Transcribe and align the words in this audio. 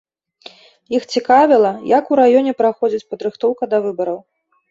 Іх 0.99 1.03
цікавіла, 1.17 1.73
як 1.91 2.09
у 2.15 2.17
раёне 2.21 2.51
праходзіць 2.61 3.05
падрыхтоўка 3.13 3.63
да 3.75 3.81
выбараў. 3.87 4.19